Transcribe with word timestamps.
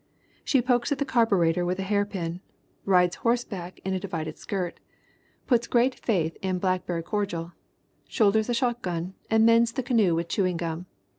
She 0.43 0.63
pokes 0.63 0.91
at 0.91 0.97
the 0.97 1.05
carburetor 1.05 1.63
with 1.63 1.77
a 1.77 1.83
hairpin, 1.83 2.41
rides 2.85 3.17
horseback 3.17 3.79
in 3.85 3.93
a 3.93 3.99
divided 3.99 4.35
skirt, 4.39 4.79
puts 5.45 5.71
MARY 5.71 5.89
ROBERTS 5.89 6.01
RINEHART 6.07 6.25
61 6.31 6.31
great 6.31 6.33
faith 6.41 6.49
in 6.49 6.57
blackberry 6.59 7.03
cordial, 7.03 7.51
shoulders 8.07 8.49
a 8.49 8.55
shotgun 8.55 9.13
and 9.29 9.45
mends 9.45 9.73
the 9.73 9.83
canoe 9.83 10.15
with 10.15 10.27
chewing 10.27 10.57
gum. 10.57 10.87